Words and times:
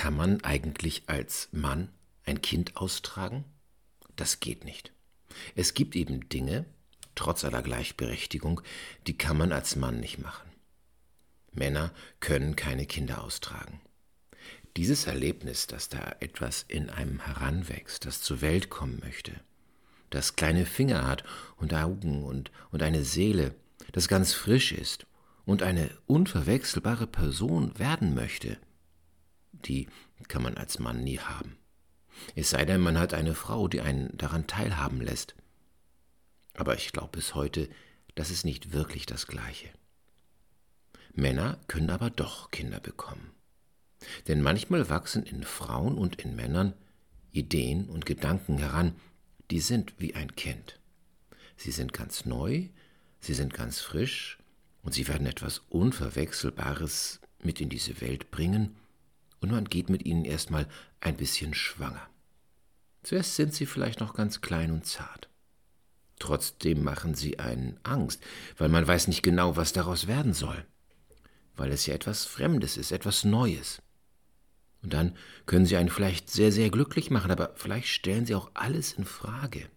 Kann 0.00 0.16
man 0.16 0.42
eigentlich 0.44 1.02
als 1.08 1.50
Mann 1.52 1.90
ein 2.24 2.40
Kind 2.40 2.78
austragen? 2.78 3.44
Das 4.16 4.40
geht 4.40 4.64
nicht. 4.64 4.92
Es 5.56 5.74
gibt 5.74 5.94
eben 5.94 6.26
Dinge, 6.30 6.64
trotz 7.14 7.44
aller 7.44 7.60
Gleichberechtigung, 7.60 8.62
die 9.06 9.18
kann 9.18 9.36
man 9.36 9.52
als 9.52 9.76
Mann 9.76 10.00
nicht 10.00 10.18
machen. 10.18 10.48
Männer 11.52 11.92
können 12.18 12.56
keine 12.56 12.86
Kinder 12.86 13.22
austragen. 13.22 13.82
Dieses 14.78 15.06
Erlebnis, 15.06 15.66
dass 15.66 15.90
da 15.90 16.16
etwas 16.20 16.64
in 16.66 16.88
einem 16.88 17.20
heranwächst, 17.20 18.06
das 18.06 18.22
zur 18.22 18.40
Welt 18.40 18.70
kommen 18.70 19.00
möchte, 19.00 19.32
das 20.08 20.34
kleine 20.34 20.64
Finger 20.64 21.06
hat 21.06 21.24
und 21.58 21.74
Augen 21.74 22.24
und, 22.24 22.50
und 22.70 22.82
eine 22.82 23.04
Seele, 23.04 23.54
das 23.92 24.08
ganz 24.08 24.32
frisch 24.32 24.72
ist 24.72 25.04
und 25.44 25.62
eine 25.62 25.90
unverwechselbare 26.06 27.06
Person 27.06 27.78
werden 27.78 28.14
möchte, 28.14 28.56
die 29.52 29.88
kann 30.28 30.42
man 30.42 30.56
als 30.56 30.78
Mann 30.78 31.02
nie 31.02 31.18
haben. 31.18 31.56
Es 32.34 32.50
sei 32.50 32.64
denn, 32.64 32.80
man 32.80 32.98
hat 32.98 33.14
eine 33.14 33.34
Frau, 33.34 33.68
die 33.68 33.80
einen 33.80 34.16
daran 34.16 34.46
teilhaben 34.46 35.00
lässt. 35.00 35.34
Aber 36.54 36.74
ich 36.74 36.92
glaube 36.92 37.10
bis 37.12 37.34
heute, 37.34 37.68
das 38.14 38.30
ist 38.30 38.44
nicht 38.44 38.72
wirklich 38.72 39.06
das 39.06 39.26
Gleiche. 39.26 39.68
Männer 41.14 41.58
können 41.68 41.90
aber 41.90 42.10
doch 42.10 42.50
Kinder 42.50 42.80
bekommen. 42.80 43.30
Denn 44.28 44.42
manchmal 44.42 44.88
wachsen 44.88 45.22
in 45.22 45.44
Frauen 45.44 45.96
und 45.96 46.20
in 46.20 46.36
Männern 46.36 46.74
Ideen 47.32 47.88
und 47.88 48.06
Gedanken 48.06 48.58
heran, 48.58 48.94
die 49.50 49.60
sind 49.60 49.94
wie 49.98 50.14
ein 50.14 50.34
Kind. 50.34 50.80
Sie 51.56 51.70
sind 51.70 51.92
ganz 51.92 52.24
neu, 52.24 52.68
sie 53.20 53.34
sind 53.34 53.52
ganz 53.52 53.80
frisch 53.80 54.38
und 54.82 54.94
sie 54.94 55.06
werden 55.08 55.26
etwas 55.26 55.58
Unverwechselbares 55.68 57.20
mit 57.42 57.60
in 57.60 57.68
diese 57.68 58.00
Welt 58.00 58.30
bringen 58.30 58.76
und 59.40 59.50
man 59.50 59.64
geht 59.64 59.88
mit 59.88 60.04
ihnen 60.04 60.24
erstmal 60.24 60.66
ein 61.00 61.16
bisschen 61.16 61.54
schwanger. 61.54 62.08
Zuerst 63.02 63.36
sind 63.36 63.54
sie 63.54 63.66
vielleicht 63.66 64.00
noch 64.00 64.14
ganz 64.14 64.40
klein 64.40 64.70
und 64.70 64.86
zart. 64.86 65.28
Trotzdem 66.18 66.84
machen 66.84 67.14
sie 67.14 67.38
einen 67.38 67.80
Angst, 67.82 68.22
weil 68.58 68.68
man 68.68 68.86
weiß 68.86 69.08
nicht 69.08 69.22
genau, 69.22 69.56
was 69.56 69.72
daraus 69.72 70.06
werden 70.06 70.34
soll, 70.34 70.66
weil 71.56 71.72
es 71.72 71.86
ja 71.86 71.94
etwas 71.94 72.26
Fremdes 72.26 72.76
ist, 72.76 72.92
etwas 72.92 73.24
Neues. 73.24 73.80
Und 74.82 74.92
dann 74.92 75.16
können 75.46 75.66
sie 75.66 75.76
einen 75.76 75.88
vielleicht 75.88 76.30
sehr, 76.30 76.52
sehr 76.52 76.70
glücklich 76.70 77.10
machen, 77.10 77.30
aber 77.30 77.52
vielleicht 77.56 77.88
stellen 77.88 78.26
sie 78.26 78.34
auch 78.34 78.50
alles 78.54 78.92
in 78.92 79.04
Frage. 79.04 79.68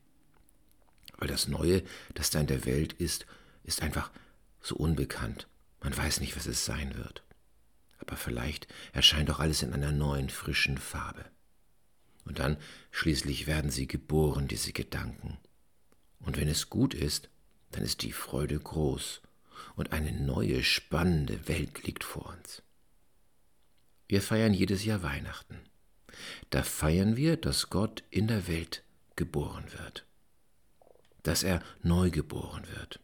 Weil 1.17 1.30
das 1.30 1.48
Neue, 1.48 1.83
das 2.14 2.30
da 2.30 2.42
in 2.42 2.48
der 2.48 2.66
Welt 2.66 2.94
ist, 2.94 3.25
ist 3.64 3.81
einfach 3.81 4.11
so 4.61 4.75
unbekannt. 4.75 5.48
Man 5.81 5.95
weiß 5.95 6.20
nicht, 6.20 6.36
was 6.36 6.45
es 6.45 6.66
sein 6.66 6.98
wird 6.98 7.23
aber 8.05 8.17
vielleicht 8.17 8.67
erscheint 8.91 9.29
auch 9.31 9.39
alles 9.39 9.63
in 9.63 9.73
einer 9.73 9.91
neuen, 9.91 10.29
frischen 10.29 10.77
Farbe. 10.77 11.25
Und 12.25 12.39
dann 12.39 12.57
schließlich 12.91 13.47
werden 13.47 13.71
sie 13.71 13.87
geboren, 13.87 14.47
diese 14.47 14.73
Gedanken. 14.73 15.37
Und 16.19 16.37
wenn 16.37 16.47
es 16.47 16.69
gut 16.69 16.93
ist, 16.93 17.29
dann 17.71 17.83
ist 17.83 18.01
die 18.01 18.11
Freude 18.11 18.59
groß 18.59 19.21
und 19.75 19.91
eine 19.91 20.11
neue, 20.11 20.63
spannende 20.63 21.47
Welt 21.47 21.83
liegt 21.83 22.03
vor 22.03 22.27
uns. 22.37 22.61
Wir 24.07 24.21
feiern 24.21 24.53
jedes 24.53 24.85
Jahr 24.85 25.03
Weihnachten. 25.03 25.59
Da 26.49 26.63
feiern 26.63 27.15
wir, 27.15 27.37
dass 27.37 27.69
Gott 27.69 28.03
in 28.09 28.27
der 28.27 28.47
Welt 28.47 28.83
geboren 29.15 29.65
wird, 29.79 30.05
dass 31.23 31.43
er 31.43 31.63
neu 31.81 32.11
geboren 32.11 32.67
wird. 32.75 32.99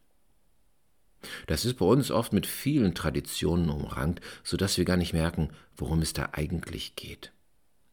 Das 1.48 1.66
ist 1.66 1.76
bei 1.76 1.86
uns 1.86 2.12
oft 2.12 2.34
mit 2.34 2.48
vielen 2.48 2.96
Traditionen 2.96 3.70
umrankt, 3.70 4.22
so 4.44 4.58
dass 4.58 4.78
wir 4.78 4.86
gar 4.86 4.98
nicht 4.98 5.14
merken, 5.14 5.50
worum 5.76 6.02
es 6.02 6.14
da 6.14 6.30
eigentlich 6.32 6.96
geht. 6.96 7.32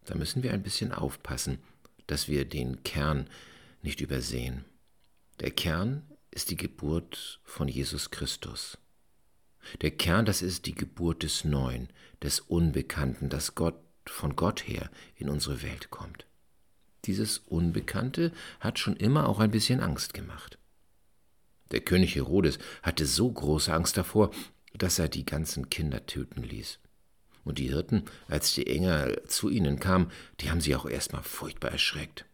Da 0.05 0.14
müssen 0.14 0.42
wir 0.42 0.52
ein 0.52 0.62
bisschen 0.62 0.92
aufpassen, 0.92 1.58
dass 2.06 2.28
wir 2.28 2.44
den 2.44 2.84
Kern 2.84 3.28
nicht 3.83 4.00
übersehen. 4.00 4.64
Der 5.41 5.50
Kern 5.50 6.02
ist 6.30 6.50
die 6.50 6.56
Geburt 6.56 7.40
von 7.45 7.68
Jesus 7.68 8.11
Christus. 8.11 8.78
Der 9.80 9.90
Kern, 9.90 10.24
das 10.24 10.42
ist 10.42 10.67
die 10.67 10.74
Geburt 10.74 11.22
des 11.22 11.45
Neuen, 11.45 11.89
des 12.22 12.40
Unbekannten, 12.40 13.28
das 13.28 13.55
Gott 13.55 13.74
von 14.06 14.36
Gott 14.36 14.67
her 14.68 14.90
in 15.17 15.28
unsere 15.28 15.62
Welt 15.62 15.90
kommt. 15.90 16.27
Dieses 17.05 17.39
Unbekannte 17.39 18.33
hat 18.61 18.78
schon 18.78 18.96
immer 18.96 19.28
auch 19.28 19.40
ein 19.40 19.51
bisschen 19.51 19.80
Angst 19.80 20.14
gemacht. 20.14 20.58
Der 21.70 21.80
König 21.80 22.14
Herodes 22.14 22.58
hatte 22.82 23.06
so 23.06 23.30
große 23.30 23.72
Angst 23.72 23.96
davor, 23.96 24.30
dass 24.74 24.98
er 24.98 25.08
die 25.08 25.24
ganzen 25.24 25.70
Kinder 25.70 26.06
töten 26.06 26.42
ließ. 26.42 26.78
Und 27.44 27.58
die 27.58 27.68
Hirten, 27.68 28.04
als 28.28 28.54
die 28.54 28.66
Engel 28.66 29.22
zu 29.27 29.48
ihnen 29.48 29.78
kamen, 29.78 30.10
die 30.40 30.50
haben 30.50 30.60
sie 30.60 30.74
auch 30.74 30.86
erstmal 30.86 31.22
furchtbar 31.22 31.70
erschreckt. 31.70 32.24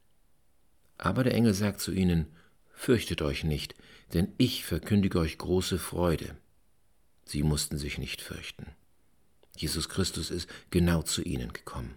Aber 0.98 1.25
der 1.25 1.34
Engel 1.34 1.54
sagt 1.54 1.81
zu 1.81 1.93
ihnen, 1.93 2.26
Fürchtet 2.75 3.22
euch 3.22 3.44
nicht, 3.44 3.76
denn 4.12 4.32
ich 4.38 4.65
verkündige 4.65 5.20
euch 5.20 5.38
große 5.38 5.78
Freude. 5.78 6.37
Sie 7.25 7.44
mussten 7.44 7.78
sich 7.78 7.97
nicht 7.99 8.20
fürchten. 8.20 8.66
Jesus 9.56 9.88
Christus 9.88 10.31
ist 10.31 10.49
genau 10.70 11.03
zu 11.03 11.22
ihnen 11.22 11.53
gekommen. 11.53 11.97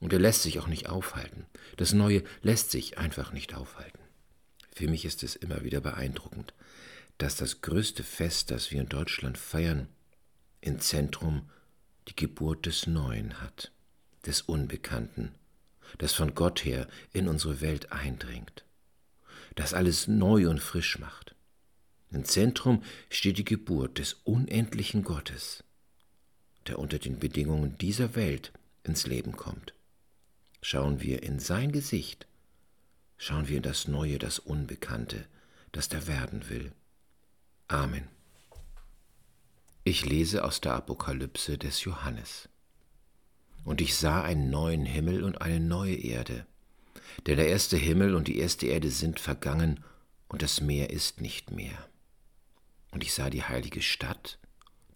Und 0.00 0.12
er 0.12 0.18
lässt 0.18 0.42
sich 0.42 0.58
auch 0.58 0.66
nicht 0.66 0.88
aufhalten. 0.88 1.46
Das 1.76 1.92
Neue 1.92 2.22
lässt 2.42 2.70
sich 2.70 2.98
einfach 2.98 3.32
nicht 3.32 3.54
aufhalten. 3.54 4.00
Für 4.78 4.86
mich 4.86 5.04
ist 5.04 5.24
es 5.24 5.34
immer 5.34 5.64
wieder 5.64 5.80
beeindruckend, 5.80 6.54
dass 7.18 7.34
das 7.34 7.62
größte 7.62 8.04
Fest, 8.04 8.52
das 8.52 8.70
wir 8.70 8.80
in 8.80 8.88
Deutschland 8.88 9.36
feiern, 9.36 9.88
im 10.60 10.78
Zentrum 10.78 11.50
die 12.06 12.14
Geburt 12.14 12.64
des 12.64 12.86
Neuen 12.86 13.40
hat, 13.40 13.72
des 14.24 14.40
Unbekannten, 14.42 15.34
das 15.98 16.12
von 16.12 16.32
Gott 16.36 16.64
her 16.64 16.86
in 17.12 17.26
unsere 17.26 17.60
Welt 17.60 17.90
eindringt, 17.90 18.64
das 19.56 19.74
alles 19.74 20.06
neu 20.06 20.48
und 20.48 20.60
frisch 20.60 21.00
macht. 21.00 21.34
Im 22.12 22.24
Zentrum 22.24 22.84
steht 23.10 23.38
die 23.38 23.44
Geburt 23.44 23.98
des 23.98 24.12
unendlichen 24.22 25.02
Gottes, 25.02 25.64
der 26.68 26.78
unter 26.78 27.00
den 27.00 27.18
Bedingungen 27.18 27.76
dieser 27.78 28.14
Welt 28.14 28.52
ins 28.84 29.08
Leben 29.08 29.32
kommt. 29.32 29.74
Schauen 30.62 31.00
wir 31.00 31.24
in 31.24 31.40
sein 31.40 31.72
Gesicht, 31.72 32.28
schauen 33.18 33.48
wir 33.48 33.58
in 33.58 33.62
das 33.62 33.88
Neue, 33.88 34.18
das 34.18 34.38
Unbekannte, 34.38 35.26
das 35.72 35.88
da 35.88 36.06
werden 36.06 36.48
will. 36.48 36.72
Amen. 37.66 38.08
Ich 39.84 40.06
lese 40.06 40.44
aus 40.44 40.60
der 40.60 40.74
Apokalypse 40.74 41.58
des 41.58 41.84
Johannes. 41.84 42.48
Und 43.64 43.80
ich 43.80 43.96
sah 43.96 44.22
einen 44.22 44.48
neuen 44.48 44.86
Himmel 44.86 45.24
und 45.24 45.42
eine 45.42 45.60
neue 45.60 45.96
Erde, 45.96 46.46
denn 47.26 47.36
der 47.36 47.48
erste 47.48 47.76
Himmel 47.76 48.14
und 48.14 48.28
die 48.28 48.38
erste 48.38 48.66
Erde 48.66 48.90
sind 48.90 49.20
vergangen, 49.20 49.84
und 50.28 50.42
das 50.42 50.60
Meer 50.60 50.90
ist 50.90 51.20
nicht 51.22 51.50
mehr. 51.50 51.88
Und 52.90 53.02
ich 53.02 53.14
sah 53.14 53.30
die 53.30 53.44
heilige 53.44 53.82
Stadt, 53.82 54.38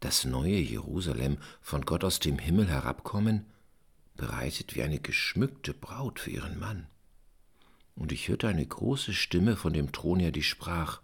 das 0.00 0.24
neue 0.24 0.58
Jerusalem, 0.58 1.38
von 1.60 1.86
Gott 1.86 2.04
aus 2.04 2.20
dem 2.20 2.38
Himmel 2.38 2.68
herabkommen, 2.68 3.46
bereitet 4.14 4.74
wie 4.74 4.82
eine 4.82 4.98
geschmückte 5.00 5.72
Braut 5.72 6.20
für 6.20 6.30
ihren 6.30 6.58
Mann. 6.58 6.86
Und 7.94 8.12
ich 8.12 8.28
hörte 8.28 8.48
eine 8.48 8.66
große 8.66 9.12
Stimme 9.12 9.56
von 9.56 9.72
dem 9.72 9.92
Thron 9.92 10.20
her, 10.20 10.32
die 10.32 10.42
sprach, 10.42 11.02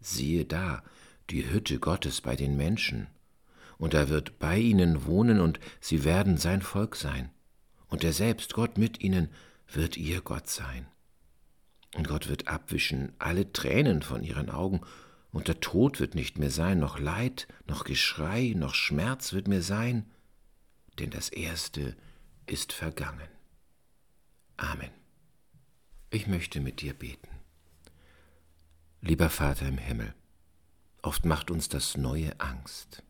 Siehe 0.00 0.44
da, 0.44 0.82
die 1.30 1.50
Hütte 1.50 1.78
Gottes 1.78 2.20
bei 2.20 2.36
den 2.36 2.56
Menschen, 2.56 3.06
und 3.78 3.94
er 3.94 4.08
wird 4.08 4.38
bei 4.38 4.58
ihnen 4.58 5.06
wohnen, 5.06 5.40
und 5.40 5.60
sie 5.80 6.04
werden 6.04 6.36
sein 6.36 6.62
Volk 6.62 6.96
sein, 6.96 7.30
und 7.88 8.04
er 8.04 8.12
selbst, 8.12 8.54
Gott 8.54 8.78
mit 8.78 9.00
ihnen, 9.00 9.28
wird 9.68 9.96
ihr 9.96 10.20
Gott 10.20 10.48
sein. 10.48 10.86
Und 11.94 12.08
Gott 12.08 12.28
wird 12.28 12.48
abwischen 12.48 13.12
alle 13.18 13.52
Tränen 13.52 14.02
von 14.02 14.22
ihren 14.22 14.50
Augen, 14.50 14.80
und 15.32 15.48
der 15.48 15.60
Tod 15.60 16.00
wird 16.00 16.14
nicht 16.14 16.38
mehr 16.38 16.50
sein, 16.50 16.78
noch 16.78 16.98
Leid, 16.98 17.46
noch 17.66 17.84
Geschrei, 17.84 18.52
noch 18.56 18.74
Schmerz 18.74 19.32
wird 19.32 19.48
mehr 19.48 19.62
sein, 19.62 20.10
denn 20.98 21.10
das 21.10 21.28
Erste 21.28 21.96
ist 22.46 22.72
vergangen. 22.72 23.28
Amen. 24.56 24.99
Ich 26.12 26.26
möchte 26.26 26.60
mit 26.60 26.80
dir 26.80 26.92
beten. 26.92 27.28
Lieber 29.00 29.30
Vater 29.30 29.68
im 29.68 29.78
Himmel, 29.78 30.12
oft 31.02 31.24
macht 31.24 31.52
uns 31.52 31.68
das 31.68 31.96
Neue 31.96 32.40
Angst, 32.40 33.04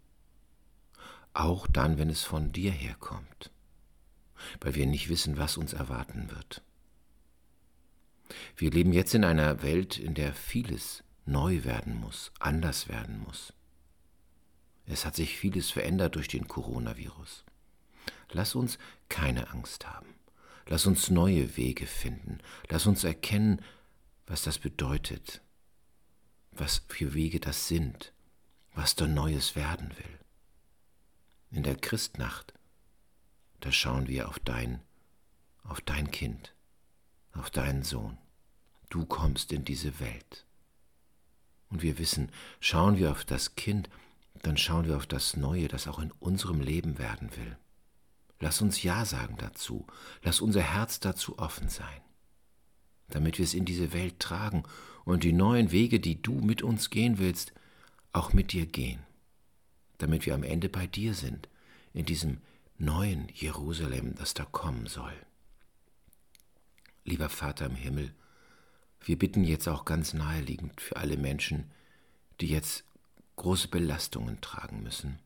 auch 1.32 1.67
dann, 1.67 1.97
wenn 1.97 2.11
es 2.11 2.25
von 2.25 2.52
dir 2.52 2.70
herkommt, 2.70 3.50
weil 4.61 4.75
wir 4.75 4.85
nicht 4.85 5.08
wissen, 5.08 5.38
was 5.38 5.56
uns 5.56 5.73
erwarten 5.73 6.31
wird. 6.31 6.62
Wir 8.55 8.70
leben 8.70 8.93
jetzt 8.93 9.14
in 9.14 9.25
einer 9.25 9.62
Welt, 9.62 9.99
in 9.99 10.12
der 10.12 10.35
vieles 10.35 11.02
neu 11.25 11.64
werden 11.64 11.99
muss, 11.99 12.32
anders 12.38 12.87
werden 12.88 13.19
muss. 13.20 13.55
Es 14.85 15.06
hat 15.06 15.17
sich 15.17 15.38
vieles 15.38 15.70
verändert 15.70 16.17
durch 16.17 16.29
den 16.29 16.49
Coronavirus. 16.49 17.47
Lass 18.31 18.55
uns 18.55 18.79
keine 19.08 19.49
Angst 19.52 19.88
haben. 19.88 20.19
Lass 20.67 20.87
uns 20.87 21.11
neue 21.11 21.57
Wege 21.57 21.87
finden. 21.87 22.39
Lass 22.69 22.87
uns 22.87 23.05
erkennen, 23.05 23.61
was 24.27 24.43
das 24.43 24.59
bedeutet, 24.59 25.41
was 26.53 26.83
für 26.89 27.15
Wege 27.15 27.41
das 27.41 27.69
sind, 27.69 28.12
was 28.75 28.95
da 28.95 29.07
Neues 29.07 29.57
werden 29.57 29.91
will. 29.99 30.19
In 31.51 31.65
der 31.65 31.77
Christnacht, 31.77 32.55
da 33.61 33.73
schauen 33.73 34.07
wir 34.07 34.29
auf 34.29 34.39
dein, 34.39 34.81
auf 35.65 35.81
dein 35.81 36.11
Kind, 36.11 36.55
auf 37.33 37.51
deinen 37.51 37.83
Sohn. 37.83 38.19
Du 38.89 39.05
kommst 39.05 39.53
in 39.53 39.65
diese 39.65 39.99
Welt. 40.01 40.47
Und 41.69 41.83
wir 41.83 41.99
wissen, 41.99 42.31
schauen 42.61 42.99
wir 42.99 43.11
auf 43.11 43.25
das 43.25 43.55
Kind, 43.55 43.89
dann 44.43 44.57
schauen 44.57 44.87
wir 44.87 44.97
auf 44.97 45.07
das 45.07 45.37
Neue, 45.37 45.69
das 45.69 45.87
auch 45.87 45.99
in 45.99 46.12
unserem 46.12 46.61
Leben 46.61 46.99
werden 46.99 47.37
will. 47.37 47.57
Lass 48.40 48.62
uns 48.62 48.82
Ja 48.82 49.04
sagen 49.04 49.37
dazu, 49.38 49.87
lass 50.22 50.40
unser 50.40 50.62
Herz 50.62 50.98
dazu 50.98 51.38
offen 51.38 51.69
sein, 51.69 52.00
damit 53.08 53.38
wir 53.38 53.44
es 53.44 53.54
in 53.54 53.66
diese 53.66 53.92
Welt 53.92 54.19
tragen 54.19 54.64
und 55.04 55.25
die 55.25 55.34
neuen 55.34 55.70
Wege, 55.70 56.00
die 56.00 56.20
du 56.20 56.40
mit 56.40 56.62
uns 56.62 56.88
gehen 56.88 57.19
willst, 57.19 57.52
auch 58.12 58.32
mit 58.32 58.52
dir 58.52 58.64
gehen, 58.64 59.00
damit 59.98 60.25
wir 60.25 60.34
am 60.34 60.42
Ende 60.42 60.70
bei 60.70 60.87
dir 60.87 61.12
sind, 61.14 61.48
in 61.92 62.06
diesem 62.06 62.38
neuen 62.78 63.28
Jerusalem, 63.34 64.14
das 64.14 64.32
da 64.32 64.46
kommen 64.46 64.87
soll. 64.87 65.14
Lieber 67.04 67.28
Vater 67.28 67.66
im 67.66 67.76
Himmel, 67.76 68.14
wir 69.02 69.19
bitten 69.19 69.44
jetzt 69.44 69.69
auch 69.69 69.84
ganz 69.84 70.14
naheliegend 70.14 70.81
für 70.81 70.96
alle 70.96 71.19
Menschen, 71.19 71.70
die 72.40 72.48
jetzt 72.48 72.84
große 73.37 73.69
Belastungen 73.69 74.40
tragen 74.40 74.82
müssen, 74.82 75.19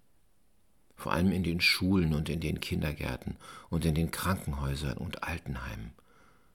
vor 1.04 1.12
allem 1.12 1.32
in 1.32 1.42
den 1.42 1.60
Schulen 1.60 2.14
und 2.14 2.30
in 2.30 2.40
den 2.40 2.60
Kindergärten 2.60 3.36
und 3.68 3.84
in 3.84 3.94
den 3.94 4.10
Krankenhäusern 4.10 4.96
und 4.96 5.22
Altenheimen. 5.22 5.92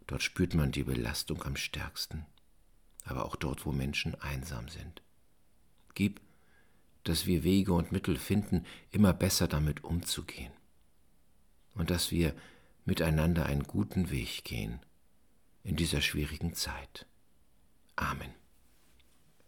Dort 0.08 0.24
spürt 0.24 0.56
man 0.56 0.72
die 0.72 0.82
Belastung 0.82 1.44
am 1.44 1.56
stärksten, 1.56 2.26
aber 3.06 3.26
auch 3.26 3.36
dort, 3.36 3.68
wo 3.68 3.72
Menschen 3.72 4.16
einsam 4.16 4.68
sind. 4.68 5.04
Gib, 5.94 6.20
dass 7.04 7.28
wir 7.28 7.44
Wege 7.44 7.74
und 7.74 7.92
Mittel 7.92 8.18
finden, 8.18 8.66
immer 8.90 9.14
besser 9.14 9.48
damit 9.48 9.84
umzugehen 9.84 10.52
und 11.76 11.92
dass 11.92 12.10
wir 12.10 12.34
miteinander 12.86 13.46
einen 13.46 13.66
guten 13.66 14.10
Weg 14.10 14.46
gehen 14.46 14.80
in 15.62 15.76
dieser 15.76 16.02
schwierigen 16.02 16.56
Zeit. 16.56 17.06
Amen. 17.96 18.34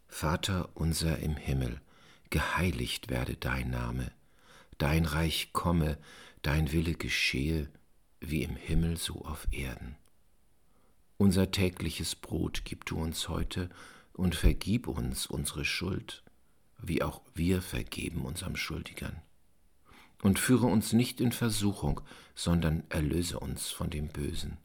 Vater 0.08 0.70
unser 0.76 1.18
im 1.18 1.38
Himmel, 1.38 1.82
geheiligt 2.30 3.10
werde 3.10 3.36
dein 3.36 3.72
Name, 3.72 4.12
dein 4.82 5.06
Reich 5.06 5.54
komme, 5.54 5.98
dein 6.42 6.72
Wille 6.72 6.94
geschehe, 6.94 7.70
wie 8.20 8.44
im 8.44 8.56
Himmel 8.56 8.98
so 8.98 9.26
auf 9.26 9.48
Erden. 9.52 9.96
Unser 11.18 11.52
tägliches 11.52 12.16
Brot 12.16 12.64
gib 12.66 12.86
du 12.86 12.98
uns 12.98 13.30
heute 13.30 13.70
und 14.14 14.36
vergib 14.36 14.88
uns 14.88 15.28
unsere 15.28 15.66
Schuld, 15.66 16.24
wie 16.78 17.04
auch 17.04 17.22
wir 17.36 17.62
vergeben 17.62 18.26
unserem 18.26 18.56
Schuldigern. 18.56 19.22
Und 20.24 20.40
führe 20.40 20.68
uns 20.68 20.94
nicht 20.94 21.22
in 21.22 21.32
Versuchung, 21.32 22.02
sondern 22.36 22.84
erlöse 22.90 23.40
uns 23.40 23.70
von 23.70 23.90
dem 23.90 24.08
Bösen 24.08 24.58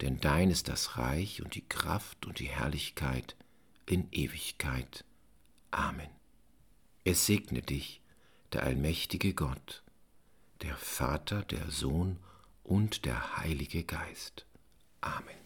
denn 0.00 0.20
dein 0.20 0.50
ist 0.50 0.68
das 0.68 0.96
Reich 0.96 1.42
und 1.42 1.54
die 1.54 1.66
Kraft 1.66 2.26
und 2.26 2.38
die 2.38 2.48
Herrlichkeit 2.48 3.36
in 3.86 4.08
Ewigkeit. 4.10 5.04
Amen. 5.70 6.08
Es 7.04 7.26
segne 7.26 7.62
dich, 7.62 8.00
der 8.54 8.62
allmächtige 8.62 9.34
Gott, 9.34 9.82
der 10.62 10.76
Vater, 10.76 11.42
der 11.42 11.70
Sohn 11.70 12.18
und 12.62 13.04
der 13.04 13.36
Heilige 13.36 13.82
Geist. 13.82 14.46
Amen. 15.00 15.43